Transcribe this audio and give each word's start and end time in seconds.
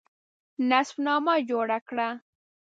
نسب 0.69 0.95
نامه 1.05 1.35
جوړه 1.49 1.79
کړه. 1.87 2.09